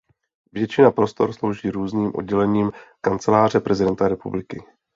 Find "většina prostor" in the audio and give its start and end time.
0.53-1.33